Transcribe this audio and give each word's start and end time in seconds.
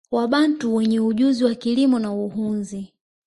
Wabantu 0.11 0.75
wenye 0.75 0.99
ujuzi 0.99 1.43
wa 1.43 1.55
kilimo 1.55 1.99
na 1.99 2.13
uhunzi 2.13 2.93